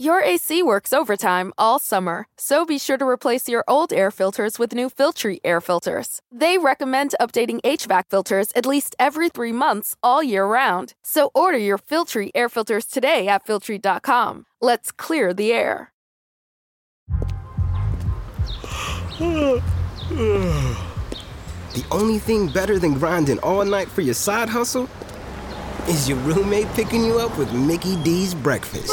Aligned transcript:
Your 0.00 0.22
AC 0.22 0.62
works 0.62 0.92
overtime 0.92 1.52
all 1.58 1.80
summer, 1.80 2.28
so 2.36 2.64
be 2.64 2.78
sure 2.78 2.96
to 2.96 3.04
replace 3.04 3.48
your 3.48 3.64
old 3.66 3.92
air 3.92 4.12
filters 4.12 4.56
with 4.56 4.72
new 4.72 4.88
Filtry 4.88 5.40
air 5.42 5.60
filters. 5.60 6.20
They 6.30 6.56
recommend 6.56 7.16
updating 7.20 7.60
HVAC 7.62 8.04
filters 8.08 8.52
at 8.54 8.64
least 8.64 8.94
every 9.00 9.28
three 9.28 9.50
months 9.50 9.96
all 10.00 10.22
year 10.22 10.46
round. 10.46 10.94
So 11.02 11.32
order 11.34 11.58
your 11.58 11.78
Filtry 11.78 12.30
air 12.32 12.48
filters 12.48 12.86
today 12.86 13.26
at 13.26 13.44
Filtry.com. 13.44 14.46
Let's 14.60 14.92
clear 14.92 15.34
the 15.34 15.52
air. 15.52 15.92
The 19.18 19.62
only 21.90 22.20
thing 22.20 22.46
better 22.50 22.78
than 22.78 22.94
grinding 22.94 23.40
all 23.40 23.64
night 23.64 23.88
for 23.88 24.02
your 24.02 24.14
side 24.14 24.48
hustle 24.48 24.88
is 25.88 26.08
your 26.08 26.18
roommate 26.18 26.68
picking 26.74 27.04
you 27.04 27.18
up 27.18 27.36
with 27.36 27.52
Mickey 27.52 28.00
D's 28.04 28.32
breakfast. 28.32 28.92